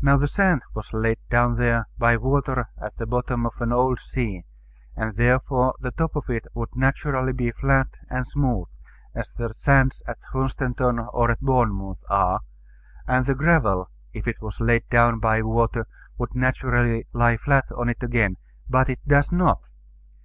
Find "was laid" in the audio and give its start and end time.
0.74-1.18, 14.40-14.88